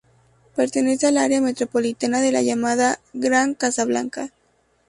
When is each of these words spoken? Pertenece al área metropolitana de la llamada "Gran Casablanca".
Pertenece 0.55 1.05
al 1.05 1.19
área 1.19 1.41
metropolitana 1.41 2.21
de 2.21 2.31
la 2.31 2.41
llamada 2.41 2.99
"Gran 3.13 3.53
Casablanca". 3.53 4.31